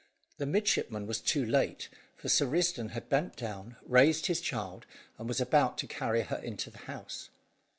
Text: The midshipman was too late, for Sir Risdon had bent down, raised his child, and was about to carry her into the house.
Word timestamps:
The 0.39 0.47
midshipman 0.47 1.05
was 1.05 1.21
too 1.21 1.45
late, 1.45 1.87
for 2.15 2.27
Sir 2.27 2.47
Risdon 2.47 2.89
had 2.93 3.07
bent 3.07 3.35
down, 3.35 3.75
raised 3.85 4.25
his 4.25 4.41
child, 4.41 4.87
and 5.19 5.27
was 5.27 5.39
about 5.39 5.77
to 5.77 5.85
carry 5.85 6.23
her 6.23 6.37
into 6.37 6.71
the 6.71 6.79
house. 6.89 7.29